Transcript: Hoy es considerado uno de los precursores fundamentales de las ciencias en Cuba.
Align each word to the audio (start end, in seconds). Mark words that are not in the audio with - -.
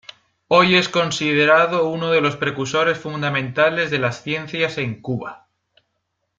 Hoy 0.47 0.77
es 0.77 0.89
considerado 0.89 1.87
uno 1.87 2.09
de 2.09 2.21
los 2.21 2.35
precursores 2.35 2.97
fundamentales 2.97 3.91
de 3.91 3.99
las 3.99 4.23
ciencias 4.23 4.79
en 4.79 4.99
Cuba. 4.99 5.47